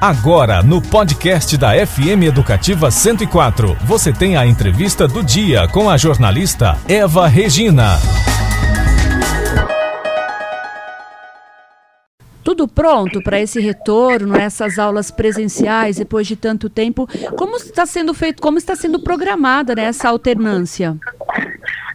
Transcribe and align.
Agora, 0.00 0.62
no 0.62 0.80
podcast 0.80 1.58
da 1.58 1.72
FM 1.86 2.24
Educativa 2.26 2.90
104, 2.90 3.74
você 3.84 4.10
tem 4.10 4.34
a 4.34 4.46
entrevista 4.46 5.06
do 5.06 5.22
dia 5.22 5.68
com 5.68 5.90
a 5.90 5.98
jornalista 5.98 6.74
Eva 6.88 7.28
Regina. 7.28 7.98
Tudo 12.42 12.66
pronto 12.66 13.22
para 13.22 13.38
esse 13.38 13.60
retorno, 13.60 14.34
essas 14.34 14.78
aulas 14.78 15.10
presenciais 15.10 15.98
depois 15.98 16.26
de 16.26 16.34
tanto 16.34 16.70
tempo? 16.70 17.06
Como 17.36 17.56
está 17.58 17.84
sendo 17.84 18.14
feito, 18.14 18.40
como 18.40 18.56
está 18.56 18.74
sendo 18.74 19.00
programada 19.00 19.74
né, 19.74 19.84
essa 19.84 20.08
alternância? 20.08 20.96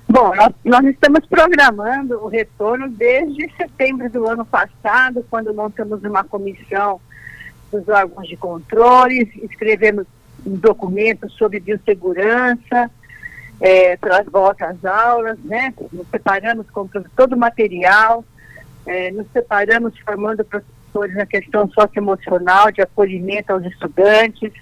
Bom, 0.07 0.31
nós, 0.35 0.53
nós, 0.63 0.85
estamos 0.85 1.25
programando 1.25 2.23
o 2.23 2.27
retorno 2.27 2.87
desde 2.87 3.51
setembro 3.57 4.07
do 4.11 4.29
ano 4.29 4.45
passado, 4.45 5.25
quando 5.27 5.51
montamos 5.55 6.03
uma 6.03 6.23
comissão 6.23 7.01
dos 7.79 7.87
órgãos 7.89 8.27
de 8.27 8.37
controle, 8.37 9.31
escrevemos 9.49 10.05
um 10.45 10.55
documento 10.55 11.29
sobre 11.31 11.59
biossegurança 11.59 12.91
é, 13.59 13.97
para 13.97 14.19
as 14.19 14.25
voltas 14.27 14.83
aulas, 14.85 15.37
né? 15.43 15.73
Nos 15.91 16.07
separamos 16.09 16.69
com 16.69 16.87
todo 17.15 17.33
o 17.33 17.37
material, 17.37 18.23
é, 18.85 19.11
nos 19.11 19.27
separamos 19.31 19.97
formando 19.99 20.43
professores 20.43 21.15
na 21.15 21.25
questão 21.25 21.69
socioemocional, 21.69 22.71
de 22.71 22.81
acolhimento 22.81 23.51
aos 23.51 23.65
estudantes, 23.65 24.53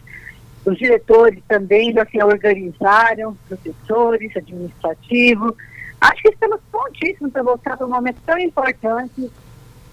os 0.66 0.78
diretores 0.78 1.44
também 1.48 1.92
já 1.92 2.06
se 2.06 2.22
organizaram, 2.24 3.38
professores, 3.48 4.36
administrativo. 4.36 5.56
Acho 6.00 6.22
que 6.22 6.30
estamos 6.30 6.60
prontíssimos 6.72 7.34
para 7.34 7.44
voltar 7.44 7.78
para 7.78 7.86
um 7.86 7.90
momento 7.90 8.18
tão 8.26 8.38
importante 8.38 9.30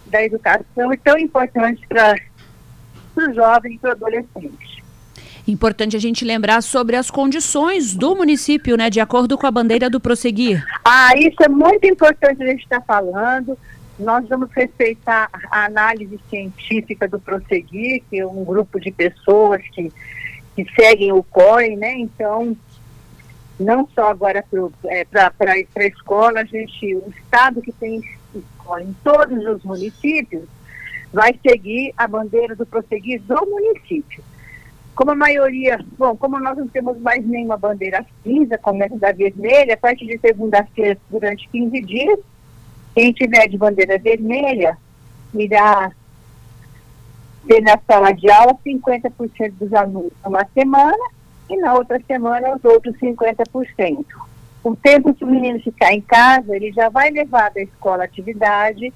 da 0.07 0.25
educação 0.25 0.93
e 0.93 0.97
tão 0.97 1.19
importante 1.19 1.85
para 1.89 2.15
os 3.17 3.35
jovens 3.35 3.75
e 3.75 3.79
para 3.79 3.91
o 3.91 3.93
adolescente. 3.93 4.85
Importante 5.47 5.97
a 5.97 6.01
gente 6.01 6.25
lembrar 6.25 6.63
sobre 6.63 6.97
as 6.97 7.11
condições 7.11 7.95
do 7.95 8.15
município, 8.15 8.77
né, 8.77 8.91
de 8.91 9.01
acordo 9.01 9.37
com 9.37 9.47
a 9.47 9.51
bandeira 9.51 9.89
do 9.89 9.99
prosseguir. 9.99 10.65
Ah, 10.85 11.17
isso 11.17 11.43
é 11.43 11.49
muito 11.49 11.87
importante 11.87 12.43
a 12.43 12.47
gente 12.47 12.63
estar 12.63 12.81
tá 12.81 12.87
falando. 12.87 13.59
Nós 13.99 14.27
vamos 14.29 14.51
respeitar 14.53 15.29
a 15.51 15.65
análise 15.65 16.19
científica 16.29 17.09
do 17.09 17.19
prosseguir, 17.19 18.03
que 18.09 18.19
é 18.19 18.27
um 18.27 18.45
grupo 18.45 18.79
de 18.79 18.91
pessoas 18.91 19.63
que 19.75 19.93
que 20.55 20.67
seguem 20.75 21.13
o 21.13 21.23
COI, 21.23 21.77
né? 21.77 21.97
Então, 21.99 22.57
não 23.59 23.89
só 23.95 24.09
agora 24.09 24.45
para 25.11 25.59
é, 25.59 25.67
a 25.77 25.87
escola, 25.87 26.41
a 26.41 26.45
gente, 26.45 26.95
o 26.97 27.13
Estado 27.17 27.63
que 27.63 27.73
tem 27.73 28.03
escola 28.35 28.83
em 28.83 28.95
todos 29.05 29.45
os 29.47 29.63
municípios 29.65 30.45
vai 31.13 31.39
seguir 31.47 31.93
a 31.97 32.07
bandeira 32.07 32.55
do 32.55 32.67
prosseguir 32.67 33.21
do 33.23 33.47
município. 33.47 34.23
Como 34.95 35.13
a 35.13 35.15
maioria, 35.15 35.79
bom, 35.97 36.17
como 36.17 36.39
nós 36.39 36.59
não 36.59 36.69
temos 36.69 36.99
mais 37.01 37.25
nenhuma 37.27 37.57
bandeira 37.57 38.05
cinza, 38.23 38.59
como 38.59 38.83
essa 38.83 38.99
da 38.99 39.13
vermelha, 39.13 39.75
a 39.75 39.77
partir 39.77 40.07
de 40.07 40.19
segunda-feira, 40.19 40.99
durante 41.09 41.49
15 41.49 41.81
dias, 41.83 42.19
quem 42.95 43.13
tiver 43.13 43.49
de 43.49 43.57
bandeira 43.57 43.99
vermelha 43.99 44.77
irá 45.35 45.93
ter 47.47 47.63
na 47.63 47.79
sala 47.87 48.13
de 48.13 48.31
aula 48.31 48.55
50% 48.67 49.53
dos 49.59 49.73
alunos 49.73 50.13
numa 50.25 50.47
semana 50.53 51.11
e 51.49 51.57
na 51.57 51.75
outra 51.75 52.01
semana 52.07 52.55
os 52.55 52.65
outros 52.65 52.95
50%. 52.99 54.05
O 54.63 54.77
tempo 54.77 55.15
que 55.15 55.25
o 55.25 55.27
menino 55.27 55.59
ficar 55.61 55.93
em 55.93 56.01
casa, 56.01 56.55
ele 56.55 56.71
já 56.73 56.89
vai 56.91 57.11
levar 57.11 57.51
da 57.51 57.63
escola 57.63 58.05
atividade 58.05 58.93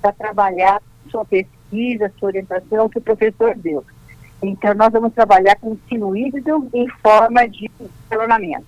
para 0.00 0.12
trabalhar 0.12 0.80
sua 1.10 1.24
pesquisa, 1.24 2.12
sua 2.18 2.28
orientação 2.28 2.88
que 2.88 2.98
o 2.98 3.02
professor 3.02 3.54
deu. 3.56 3.84
Então, 4.42 4.74
nós 4.74 4.92
vamos 4.92 5.12
trabalhar 5.12 5.56
com 5.56 5.76
híbrido 6.14 6.68
em 6.72 6.88
forma 7.02 7.48
de 7.48 7.70
escalonamento. 8.04 8.66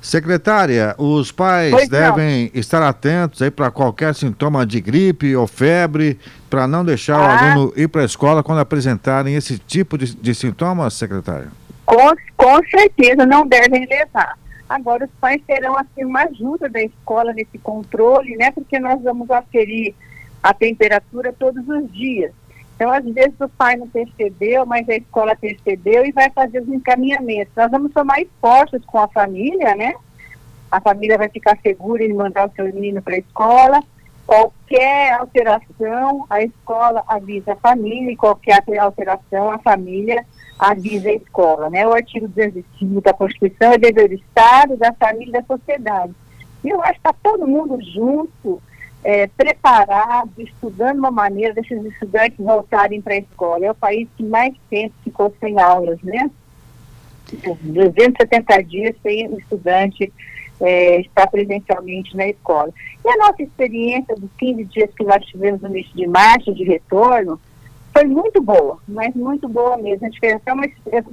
Secretária, 0.00 0.94
os 0.96 1.32
pais 1.32 1.72
pois 1.72 1.88
devem 1.88 2.44
não. 2.44 2.60
estar 2.60 2.82
atentos 2.82 3.42
aí 3.42 3.50
para 3.50 3.70
qualquer 3.70 4.14
sintoma 4.14 4.64
de 4.64 4.80
gripe 4.80 5.34
ou 5.34 5.46
febre, 5.46 6.18
para 6.48 6.68
não 6.68 6.84
deixar 6.84 7.16
ah. 7.16 7.20
o 7.20 7.26
aluno 7.26 7.72
ir 7.76 7.88
para 7.88 8.02
a 8.02 8.04
escola 8.04 8.42
quando 8.42 8.60
apresentarem 8.60 9.34
esse 9.34 9.58
tipo 9.58 9.98
de, 9.98 10.14
de 10.14 10.34
sintomas, 10.34 10.94
secretária? 10.94 11.48
Com, 11.84 12.14
com 12.36 12.60
certeza 12.70 13.26
não 13.26 13.46
devem 13.46 13.86
levar. 13.86 14.38
Agora 14.68 15.04
os 15.04 15.10
pais 15.20 15.40
terão 15.46 15.76
assim 15.76 16.04
uma 16.04 16.22
ajuda 16.24 16.68
da 16.68 16.82
escola 16.82 17.32
nesse 17.32 17.58
controle, 17.58 18.36
né? 18.36 18.50
Porque 18.52 18.78
nós 18.78 19.02
vamos 19.02 19.28
aferir 19.30 19.94
a 20.42 20.54
temperatura 20.54 21.32
todos 21.32 21.66
os 21.68 21.92
dias. 21.92 22.32
Então, 22.76 22.92
às 22.92 23.04
vezes 23.04 23.34
o 23.40 23.48
pai 23.48 23.76
não 23.76 23.88
percebeu, 23.88 24.64
mas 24.64 24.88
a 24.88 24.94
escola 24.94 25.34
percebeu 25.34 26.06
e 26.06 26.12
vai 26.12 26.30
fazer 26.30 26.60
os 26.60 26.68
encaminhamentos. 26.68 27.52
Nós 27.56 27.70
vamos 27.70 27.92
tomar 27.92 28.20
esforços 28.20 28.84
com 28.84 29.00
a 29.00 29.08
família, 29.08 29.74
né? 29.74 29.94
A 30.70 30.80
família 30.80 31.18
vai 31.18 31.28
ficar 31.28 31.58
segura 31.60 32.04
em 32.04 32.12
mandar 32.12 32.48
o 32.48 32.52
seu 32.54 32.66
menino 32.66 33.02
para 33.02 33.16
a 33.16 33.18
escola. 33.18 33.82
Qualquer 34.24 35.14
alteração, 35.14 36.24
a 36.30 36.42
escola 36.42 37.02
avisa 37.08 37.54
a 37.54 37.56
família, 37.56 38.12
e 38.12 38.16
qualquer 38.16 38.62
alteração, 38.78 39.50
a 39.50 39.58
família 39.58 40.24
avisa 40.56 41.08
a 41.08 41.14
escola, 41.14 41.70
né? 41.70 41.84
O 41.84 41.94
artigo 41.94 42.28
205 42.28 43.00
da 43.00 43.12
Constituição 43.12 43.72
é 43.72 43.78
dever 43.78 44.08
do 44.08 44.14
Estado, 44.14 44.76
da 44.76 44.92
família 44.92 45.30
e 45.30 45.32
da 45.32 45.42
sociedade. 45.42 46.14
E 46.62 46.68
eu 46.68 46.80
acho 46.82 46.92
que 46.92 46.98
está 46.98 47.14
todo 47.22 47.46
mundo 47.46 47.78
junto, 47.82 48.62
é, 49.04 49.26
preparado, 49.26 50.32
estudando 50.38 50.98
uma 50.98 51.10
maneira 51.10 51.54
desses 51.54 51.84
estudantes 51.84 52.38
voltarem 52.38 53.00
para 53.00 53.14
a 53.14 53.18
escola. 53.18 53.66
É 53.66 53.70
o 53.70 53.74
país 53.74 54.08
que 54.16 54.22
mais 54.22 54.54
tempo 54.68 54.94
ficou 55.04 55.34
sem 55.40 55.60
aulas, 55.60 56.00
né? 56.02 56.30
270 57.62 58.62
dias 58.64 58.96
sem 59.02 59.28
o 59.28 59.38
estudante 59.38 60.12
é, 60.60 61.00
estar 61.00 61.26
presencialmente 61.28 62.16
na 62.16 62.28
escola. 62.28 62.72
E 63.04 63.08
a 63.08 63.16
nossa 63.18 63.42
experiência 63.42 64.14
dos 64.16 64.30
15 64.38 64.64
dias 64.64 64.90
que 64.96 65.04
nós 65.04 65.24
tivemos 65.26 65.60
no 65.60 65.68
início 65.68 65.94
de 65.94 66.06
março, 66.06 66.54
de 66.54 66.64
retorno, 66.64 67.40
foi 67.92 68.04
muito 68.04 68.40
boa, 68.42 68.78
mas 68.86 69.14
muito 69.14 69.48
boa 69.48 69.76
mesmo. 69.76 70.06
A 70.06 70.08
gente 70.08 70.20
fez 70.20 70.40
uma, 70.46 70.66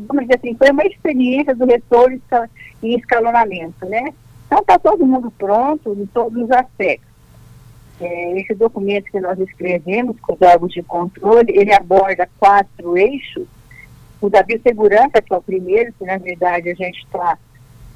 vamos 0.07 0.23
dizer 0.23 0.37
assim, 0.37 0.55
foi 0.55 0.71
uma 0.71 0.85
experiência 0.85 1.55
do 1.55 1.65
retorno 1.65 2.19
em 2.83 2.95
escalonamento, 2.95 3.85
né? 3.85 4.13
Então 4.45 4.59
está 4.59 4.77
todo 4.77 5.05
mundo 5.05 5.31
pronto 5.37 5.93
em 5.93 6.05
todos 6.07 6.43
os 6.43 6.51
aspectos. 6.51 7.14
É, 7.99 8.39
esse 8.39 8.53
documento 8.53 9.09
que 9.09 9.19
nós 9.19 9.39
escrevemos 9.39 10.19
com 10.19 10.33
os 10.33 10.41
órgãos 10.41 10.73
de 10.73 10.83
controle, 10.83 11.53
ele 11.55 11.73
aborda 11.73 12.27
quatro 12.37 12.97
eixos. 12.97 13.47
O 14.21 14.29
da 14.29 14.43
biossegurança, 14.43 15.21
que 15.21 15.33
é 15.33 15.37
o 15.37 15.41
primeiro, 15.41 15.93
que 15.93 16.05
na 16.05 16.17
verdade 16.17 16.69
a 16.69 16.73
gente 16.73 17.03
está 17.03 17.37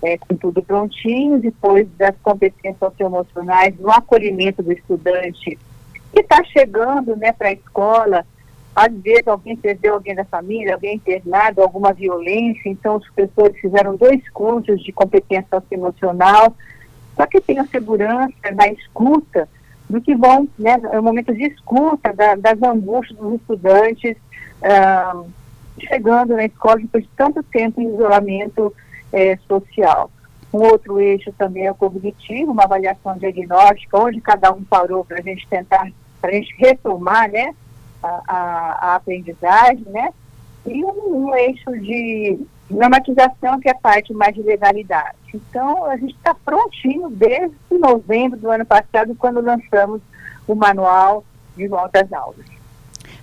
é, 0.02 0.18
com 0.18 0.36
tudo 0.36 0.64
prontinho, 0.64 1.40
depois 1.40 1.88
das 1.98 2.16
competências 2.24 2.78
socioemocionais, 2.78 3.78
no 3.80 3.92
acolhimento 3.92 4.64
do 4.64 4.72
estudante 4.72 5.58
que 6.14 6.22
está 6.22 6.44
chegando 6.44 7.16
né, 7.16 7.32
para 7.32 7.50
a 7.50 7.54
escola, 7.54 8.26
às 8.76 8.92
vezes 8.94 9.28
alguém 9.28 9.56
perdeu 9.56 9.96
alguém 9.96 10.16
da 10.16 10.24
família, 10.24 10.74
alguém 10.74 10.96
internado, 10.96 11.62
alguma 11.62 11.92
violência, 11.92 12.70
então 12.70 12.96
os 12.96 13.06
professores 13.08 13.59
fizeram 13.59 13.96
dois 13.96 14.28
cursos 14.30 14.82
de 14.82 14.92
competência 14.92 15.46
socioemocional, 15.50 16.56
para 17.16 17.28
que 17.28 17.42
tenha 17.42 17.66
segurança 17.66 18.34
na 18.56 18.68
escuta 18.70 19.50
do 19.90 20.00
que 20.00 20.16
vão, 20.16 20.48
né, 20.58 20.80
é 20.92 21.00
um 21.00 21.04
momento 21.04 21.34
de 21.34 21.46
escuta 21.46 22.14
da, 22.14 22.36
das 22.36 22.62
angústias 22.62 23.18
dos 23.18 23.42
estudantes 23.42 24.16
ah, 24.62 25.24
chegando 25.80 26.36
na 26.36 26.46
escola 26.46 26.78
depois 26.78 27.04
de 27.04 27.10
tanto 27.16 27.42
tempo 27.44 27.82
em 27.82 27.94
isolamento 27.94 28.74
eh, 29.14 29.38
social. 29.48 30.12
Um 30.54 30.60
outro 30.60 31.00
eixo 31.00 31.32
também 31.38 31.66
é 31.66 31.72
o 31.72 31.76
cognitivo, 31.76 32.52
uma 32.52 32.64
avaliação 32.64 33.18
diagnóstica, 33.18 33.98
onde 33.98 34.20
cada 34.20 34.52
um 34.52 34.64
parou 34.64 35.06
para 35.06 35.20
a 35.20 35.22
gente 35.22 35.48
tentar, 35.48 35.90
para 36.20 36.32
a 36.32 36.34
gente 36.34 36.54
retomar, 36.58 37.32
né, 37.32 37.54
a, 38.02 38.22
a, 38.28 38.92
a 38.92 38.96
aprendizagem, 38.96 39.85
né, 39.88 40.12
e 40.66 40.84
um, 40.84 41.28
um 41.28 41.35
eixo 41.35 41.72
de 41.80 42.40
normatização, 42.70 43.60
que 43.60 43.68
é 43.68 43.72
a 43.72 43.76
parte 43.76 44.14
mais 44.14 44.34
de 44.36 44.42
legalidade. 44.42 45.18
Então, 45.34 45.86
a 45.86 45.98
gente 45.98 46.16
está 46.16 46.34
prontinho 46.34 47.10
desde 47.10 47.56
novembro 47.72 48.40
do 48.40 48.50
ano 48.50 48.66
passado, 48.66 49.16
quando 49.16 49.42
lançamos 49.42 50.02
o 50.48 50.56
manual 50.56 51.24
de 51.56 51.68
volta 51.68 52.02
às 52.02 52.12
aulas. 52.14 52.59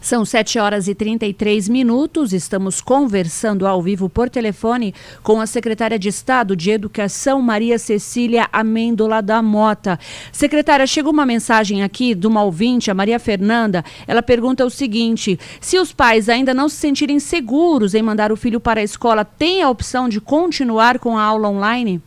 São 0.06 0.24
7 0.24 0.60
horas 0.60 0.86
e 0.86 0.94
33 0.94 1.68
minutos. 1.68 2.32
Estamos 2.32 2.80
conversando 2.80 3.66
ao 3.66 3.82
vivo 3.82 4.08
por 4.08 4.30
telefone 4.30 4.94
com 5.20 5.40
a 5.40 5.48
secretária 5.48 5.98
de 5.98 6.08
Estado 6.08 6.54
de 6.54 6.70
Educação, 6.70 7.42
Maria 7.42 7.76
Cecília 7.76 8.48
Amêndola 8.52 9.20
da 9.20 9.42
Mota. 9.42 9.98
Secretária, 10.30 10.86
chegou 10.86 11.12
uma 11.12 11.26
mensagem 11.26 11.82
aqui 11.82 12.14
de 12.14 12.24
uma 12.24 12.44
ouvinte, 12.44 12.88
a 12.88 12.94
Maria 12.94 13.18
Fernanda. 13.18 13.84
Ela 14.06 14.22
pergunta 14.22 14.64
o 14.64 14.70
seguinte: 14.70 15.40
se 15.60 15.76
os 15.76 15.92
pais 15.92 16.28
ainda 16.28 16.54
não 16.54 16.68
se 16.68 16.76
sentirem 16.76 17.18
seguros 17.18 17.92
em 17.92 18.00
mandar 18.00 18.30
o 18.30 18.36
filho 18.36 18.60
para 18.60 18.78
a 18.78 18.84
escola, 18.84 19.24
tem 19.24 19.60
a 19.60 19.68
opção 19.68 20.08
de 20.08 20.20
continuar 20.20 21.00
com 21.00 21.18
a 21.18 21.24
aula 21.24 21.48
online? 21.48 22.00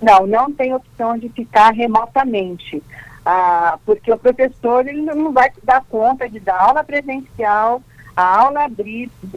Não, 0.00 0.26
não 0.26 0.50
tem 0.50 0.74
opção 0.74 1.18
de 1.18 1.28
ficar 1.28 1.74
remotamente. 1.74 2.82
Ah, 3.24 3.78
porque 3.84 4.10
o 4.10 4.18
professor 4.18 4.86
ele 4.86 5.02
não 5.02 5.32
vai 5.32 5.50
dar 5.62 5.84
conta 5.84 6.28
de 6.28 6.40
dar 6.40 6.58
aula 6.58 6.82
presencial 6.82 7.82
a 8.16 8.40
aula 8.40 8.70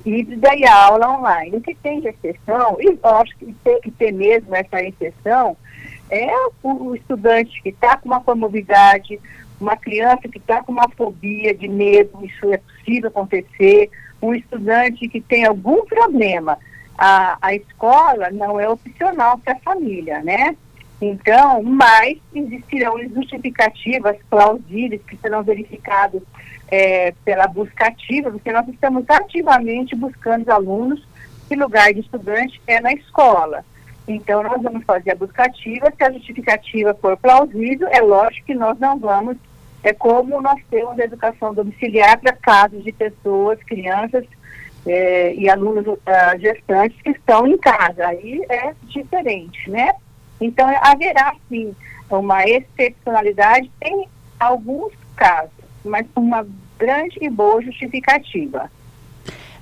híbrida 0.05 0.55
e 0.55 0.65
a 0.65 0.75
aula 0.75 1.17
online. 1.17 1.57
O 1.57 1.61
que 1.61 1.75
tem 1.75 2.01
de 2.01 2.09
exceção, 2.09 2.77
e 2.79 2.97
acho 3.01 3.37
que 3.37 3.53
tem 3.63 3.79
que 3.81 3.91
ter 3.91 4.11
mesmo 4.11 4.53
essa 4.55 4.81
exceção, 4.81 5.55
é 6.09 6.29
o, 6.61 6.95
estudante 6.95 7.61
que 7.61 7.69
está 7.69 7.97
com 7.97 8.09
uma 8.09 8.19
comorbidade, 8.19 9.19
uma 9.59 9.77
criança 9.77 10.27
que 10.27 10.37
está 10.37 10.61
com 10.61 10.71
uma 10.71 10.89
fobia 10.89 11.53
de 11.53 11.67
medo, 11.67 12.19
isso 12.23 12.51
é 12.53 12.57
possível 12.57 13.09
acontecer, 13.09 13.89
um 14.21 14.33
estudante 14.33 15.07
que 15.07 15.21
tem 15.21 15.45
algum 15.45 15.85
problema. 15.85 16.57
A, 16.97 17.37
a 17.41 17.55
escola 17.55 18.29
não 18.31 18.59
é 18.59 18.67
opcional 18.69 19.37
para 19.37 19.53
a 19.53 19.59
família, 19.59 20.21
né? 20.21 20.55
Então, 21.03 21.61
mas 21.61 22.17
existirão 22.33 22.97
justificativas 23.09 24.15
plausíveis 24.29 25.01
que 25.05 25.17
serão 25.17 25.43
verificadas 25.43 26.21
é, 26.71 27.13
pela 27.25 27.45
busca 27.45 27.87
ativa, 27.87 28.31
porque 28.31 28.51
nós 28.53 28.65
estamos 28.69 29.03
ativamente 29.09 29.97
buscando 29.97 30.49
alunos 30.49 31.05
que 31.49 31.57
lugar 31.57 31.93
de 31.93 31.99
estudante 31.99 32.61
é 32.65 32.79
na 32.79 32.93
escola. 32.93 33.65
Então, 34.07 34.43
nós 34.43 34.61
vamos 34.61 34.85
fazer 34.85 35.11
a 35.11 35.15
busca 35.15 35.43
ativa, 35.43 35.91
se 35.91 36.03
a 36.05 36.11
justificativa 36.11 36.93
for 36.93 37.17
plausível, 37.17 37.89
é 37.89 37.99
lógico 37.99 38.47
que 38.47 38.55
nós 38.55 38.79
não 38.79 38.97
vamos, 38.97 39.35
é 39.83 39.91
como 39.91 40.41
nós 40.41 40.61
temos 40.71 40.97
a 40.97 41.03
educação 41.03 41.53
domiciliar 41.53 42.17
para 42.21 42.31
casos 42.31 42.81
de 42.81 42.93
pessoas, 42.93 43.59
crianças 43.63 44.23
é, 44.85 45.33
e 45.35 45.49
alunos 45.49 45.85
uh, 45.85 45.99
gestantes 46.39 47.01
que 47.01 47.09
estão 47.09 47.45
em 47.45 47.57
casa. 47.57 48.07
Aí 48.07 48.41
é 48.47 48.73
diferente, 48.87 49.69
né? 49.69 49.91
Então, 50.39 50.67
haverá 50.81 51.35
sim 51.49 51.75
uma 52.09 52.43
excepcionalidade 52.43 53.71
em 53.81 54.07
alguns 54.39 54.93
casos, 55.15 55.51
mas 55.83 56.05
uma 56.15 56.45
grande 56.77 57.17
e 57.21 57.29
boa 57.29 57.61
justificativa. 57.61 58.69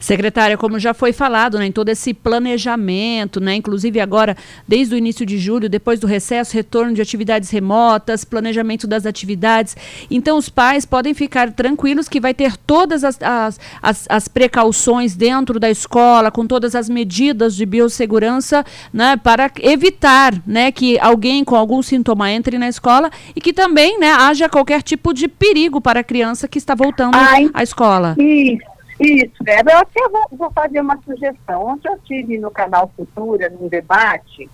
Secretária, 0.02 0.58
como 0.58 0.80
já 0.80 0.96
foi 0.96 1.14
falado, 1.14 1.60
né, 1.60 1.68
em 1.68 1.72
todo 1.72 1.90
esse 1.90 2.12
planejamento, 2.12 3.40
né, 3.40 3.56
inclusive 3.56 4.00
agora, 4.00 4.36
desde 4.68 4.96
o 4.96 4.98
início 4.98 5.24
de 5.26 5.38
julho, 5.38 5.70
depois 5.70 6.00
do 6.00 6.08
recesso, 6.08 6.56
retorno 6.56 6.92
de 6.94 7.02
atividades 7.02 7.52
remotas, 7.52 8.26
planejamento 8.26 8.88
das 8.88 9.06
atividades. 9.06 9.78
Então, 10.10 10.40
os 10.40 10.50
pais 10.50 10.88
podem 10.88 11.14
ficar 11.14 11.52
tranquilos 11.52 12.10
que 12.10 12.20
vai 12.20 12.34
ter 12.34 12.58
todas 12.58 13.04
as, 13.04 13.20
as, 13.22 13.60
as, 13.80 14.06
as 14.10 14.28
precauções 14.28 15.16
dentro 15.16 15.60
da 15.60 15.70
escola, 15.70 16.32
com 16.32 16.48
todas 16.48 16.74
as 16.74 16.90
medidas 16.90 17.56
de 17.56 17.66
biossegurança, 17.66 18.66
né, 18.92 19.16
para 19.18 19.52
evitar 19.60 20.34
né, 20.48 20.72
que 20.72 21.00
alguém 21.00 21.44
com 21.44 21.56
algum 21.56 21.82
sintoma 21.84 22.32
entre 22.32 22.58
na 22.58 22.68
escola 22.68 23.12
e 23.36 23.40
que 23.40 23.54
também 23.54 24.00
né, 24.00 24.12
haja 24.12 24.50
qualquer 24.50 24.82
tipo 24.82 25.14
de 25.14 25.28
perigo 25.28 25.80
para 25.80 26.00
a 26.00 26.04
criança 26.04 26.48
que 26.48 26.58
está 26.58 26.74
voltando 26.74 27.14
Ai, 27.14 27.52
à 27.54 27.62
escola. 27.62 28.16
Isso. 28.18 28.72
Isso, 29.02 29.44
Débora. 29.44 29.78
Eu 29.78 29.80
até 29.80 30.10
vou, 30.10 30.26
vou, 30.32 30.52
fazer 30.52 30.80
uma 30.80 31.02
sugestão. 31.02 31.66
Ontem 31.66 31.90
eu 31.90 31.96
estive 31.96 32.38
no 32.38 32.52
canal 32.52 32.92
Futura, 32.96 33.50
num 33.50 33.68
debate 33.68 34.48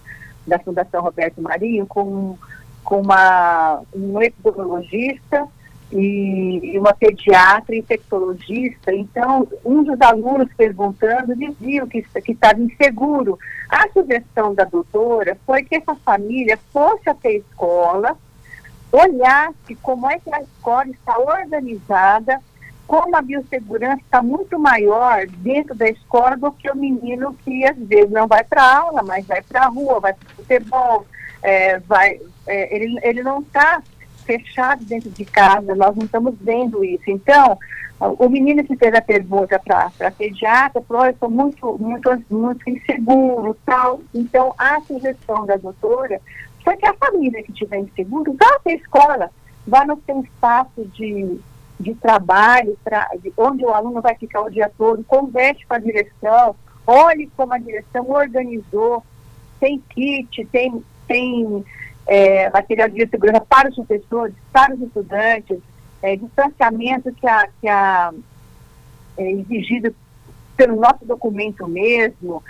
da 0.48 0.58
Fundação 0.58 1.04
Roberto 1.04 1.42
Marinho, 1.42 1.86
com, 1.86 2.38
com 2.82 3.02
uma, 3.02 3.82
um 3.94 4.22
epidemiologista 4.22 5.46
e, 5.92 6.62
e 6.64 6.80
uma 6.80 6.94
pediatra 6.94 7.76
infectologista. 7.76 8.94
Então, 8.94 9.46
um 9.66 9.84
dos 9.84 10.00
alunos 10.00 10.48
perguntando 10.56 11.36
dizia 11.36 11.86
que, 11.86 12.02
que 12.02 12.32
estava 12.32 12.62
inseguro. 12.62 13.38
A 13.70 13.90
sugestão 13.90 14.56
da 14.56 14.64
doutora 14.64 15.38
foi 15.46 15.64
que 15.64 15.76
essa 15.76 15.94
família 15.96 16.58
fosse 16.72 17.10
até 17.10 17.28
a 17.28 17.34
escola, 17.34 18.18
olhasse 18.94 19.76
como 19.82 20.10
é 20.10 20.18
que 20.20 20.34
a 20.34 20.42
escola 20.42 20.88
está 20.88 21.20
organizada 21.20 22.40
como 22.88 23.16
a 23.16 23.22
biossegurança 23.22 24.02
está 24.02 24.24
muito 24.24 24.58
maior 24.58 25.28
dentro 25.28 25.76
da 25.76 25.90
escola 25.90 26.38
do 26.38 26.52
que 26.54 26.72
o 26.72 26.76
menino 26.76 27.36
que 27.44 27.66
às 27.66 27.78
vezes 27.78 28.10
não 28.10 28.28
vai 28.28 28.44
para 28.44 28.78
aula, 28.78 29.04
mas 29.04 29.28
vai 29.28 29.42
para 29.42 29.64
a 29.64 29.68
rua, 29.68 30.00
vai 30.00 30.14
para 30.14 30.26
o 30.26 30.36
futebol, 30.36 31.06
é, 31.44 31.80
vai, 31.80 32.20
é, 32.48 32.76
ele, 32.76 32.98
ele 33.04 33.22
não 33.22 33.42
está 33.42 33.84
fechado 34.26 34.84
dentro 34.86 35.10
de 35.10 35.26
casa, 35.26 35.76
nós 35.76 35.96
não 35.96 36.06
estamos 36.06 36.36
vendo 36.40 36.84
isso. 36.84 37.04
Então, 37.08 37.58
o 38.00 38.30
menino 38.30 38.64
que 38.64 38.78
fez 38.78 38.94
a 38.94 39.02
pergunta 39.02 39.60
para 39.60 39.92
a 40.00 40.12
pediatra 40.12 40.82
falou, 40.82 41.06
eu 41.06 41.12
estou 41.12 41.30
muito, 41.30 41.78
muito, 41.80 42.24
muito 42.30 42.70
inseguro, 42.70 43.58
tal. 43.66 44.02
Então, 44.14 44.54
a 44.58 44.80
sugestão 44.82 45.46
da 45.46 45.58
doutora 45.58 46.22
foi 46.64 46.78
que 46.78 46.86
a 46.86 46.94
família 46.94 47.44
que 47.44 47.52
estiver 47.52 47.80
inseguro 47.80 48.36
vá 48.40 48.60
para 48.60 48.74
a 48.74 48.76
escola, 48.76 49.32
vá 49.66 49.86
no 49.86 50.02
seu 50.06 50.22
espaço 50.22 50.86
de 50.94 51.40
de 51.80 51.94
trabalho, 51.96 52.78
pra, 52.84 53.10
de 53.22 53.32
onde 53.38 53.64
o 53.64 53.70
aluno 53.70 54.02
vai 54.02 54.16
ficar 54.16 54.42
o 54.42 54.50
dia 54.50 54.72
todo, 54.78 55.04
converse 55.04 55.66
com 55.66 55.76
a 55.76 55.80
direção, 55.80 56.56
olhe 56.86 57.30
como 57.36 57.54
a 57.54 57.58
direção 57.58 58.10
organizou, 58.10 59.04
tem 59.60 59.80
kit, 59.90 60.46
tem, 60.46 60.84
tem 61.08 61.66
é, 62.08 62.50
material 62.50 62.90
de 62.90 63.08
segurança 63.08 63.42
para 63.42 63.70
os 63.70 63.76
professores, 63.76 64.36
para 64.52 64.74
os 64.74 64.82
estudantes, 64.82 65.60
é, 66.02 66.16
distanciamento 66.16 67.12
que 67.14 67.28
a, 67.28 67.48
que 67.60 67.68
a 67.68 68.14
é, 69.18 69.32
exigido 69.32 69.94
pelo 70.56 70.76
nosso 70.78 71.06
documento 71.06 71.68
mesmo, 71.68 72.44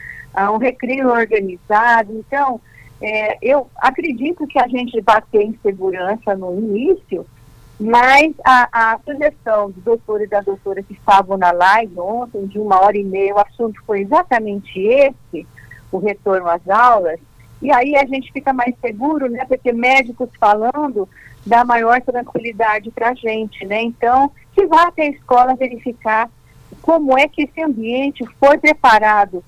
um 0.53 0.57
recreio 0.57 1.09
organizado. 1.09 2.13
Então, 2.13 2.61
é, 3.01 3.37
eu 3.41 3.69
acredito 3.77 4.47
que 4.47 4.59
a 4.59 4.67
gente 4.67 4.99
vai 5.01 5.21
ter 5.31 5.43
insegurança 5.43 6.35
no 6.35 6.57
início, 6.57 7.25
mas 7.79 8.33
a, 8.43 8.93
a 8.93 8.99
sugestão 9.05 9.69
do 9.69 9.79
doutor 9.81 10.21
e 10.21 10.27
da 10.27 10.41
doutora 10.41 10.81
que 10.81 10.93
estavam 10.93 11.37
na 11.37 11.51
live 11.51 11.99
ontem, 11.99 12.47
de 12.47 12.59
uma 12.59 12.81
hora 12.81 12.97
e 12.97 13.03
meia, 13.03 13.35
o 13.35 13.39
assunto 13.39 13.79
foi 13.85 14.01
exatamente 14.01 14.79
esse, 14.79 15.47
o 15.91 15.99
retorno 15.99 16.49
às 16.49 16.67
aulas, 16.67 17.19
e 17.61 17.71
aí 17.71 17.95
a 17.95 18.05
gente 18.05 18.31
fica 18.31 18.51
mais 18.51 18.75
seguro, 18.81 19.29
né, 19.29 19.45
porque 19.45 19.71
médicos 19.71 20.29
falando 20.39 21.07
dá 21.45 21.63
maior 21.63 22.01
tranquilidade 22.01 22.91
para 22.91 23.09
a 23.09 23.13
gente, 23.13 23.65
né, 23.65 23.81
então, 23.81 24.31
que 24.53 24.65
vá 24.65 24.87
até 24.87 25.03
a 25.03 25.09
escola 25.09 25.55
verificar 25.55 26.29
como 26.81 27.17
é 27.17 27.27
que 27.27 27.43
esse 27.43 27.61
ambiente 27.61 28.25
foi 28.39 28.57
preparado. 28.57 29.43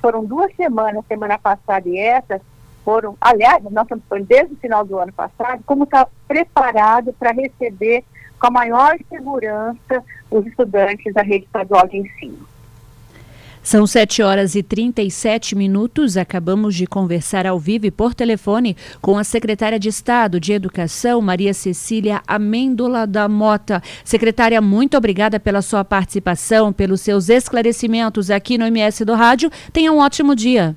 Foram 0.00 0.24
duas 0.24 0.54
semanas, 0.56 1.04
semana 1.06 1.38
passada 1.38 1.88
e 1.88 1.98
essa, 1.98 2.40
foram, 2.84 3.16
aliás, 3.20 3.62
nós 3.64 3.84
estamos 3.84 4.26
desde 4.26 4.54
o 4.54 4.56
final 4.56 4.84
do 4.84 4.98
ano 4.98 5.12
passado, 5.12 5.62
como 5.64 5.84
está 5.84 6.06
preparado 6.26 7.12
para 7.12 7.32
receber 7.32 8.04
com 8.38 8.48
a 8.48 8.50
maior 8.50 8.98
segurança 9.08 10.04
os 10.30 10.46
estudantes 10.46 11.12
da 11.14 11.22
rede 11.22 11.44
estadual 11.44 11.86
de 11.86 11.98
ensino. 11.98 12.52
São 13.62 13.86
7 13.86 14.22
horas 14.22 14.56
e 14.56 14.62
37 14.62 15.54
minutos. 15.54 16.16
Acabamos 16.16 16.74
de 16.74 16.84
conversar 16.84 17.46
ao 17.46 17.60
vivo 17.60 17.86
e 17.86 17.92
por 17.92 18.12
telefone 18.12 18.76
com 19.00 19.16
a 19.16 19.22
secretária 19.22 19.78
de 19.78 19.88
Estado 19.88 20.40
de 20.40 20.52
Educação, 20.52 21.20
Maria 21.20 21.54
Cecília 21.54 22.20
Amêndola 22.26 23.06
da 23.06 23.28
Mota. 23.28 23.80
Secretária, 24.04 24.60
muito 24.60 24.96
obrigada 24.96 25.38
pela 25.38 25.62
sua 25.62 25.84
participação, 25.84 26.72
pelos 26.72 27.00
seus 27.02 27.28
esclarecimentos 27.28 28.32
aqui 28.32 28.58
no 28.58 28.66
MS 28.66 29.04
do 29.04 29.14
Rádio. 29.14 29.48
Tenha 29.72 29.92
um 29.92 29.98
ótimo 29.98 30.34
dia. 30.34 30.76